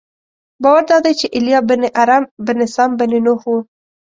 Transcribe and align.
باور 0.61 0.83
دادی 0.89 1.13
چې 1.19 1.25
ایلیا 1.35 1.59
بن 1.69 1.81
ارم 2.01 2.23
بن 2.45 2.59
سام 2.75 2.91
بن 2.99 3.11
نوح 3.25 3.41
و. 3.51 3.55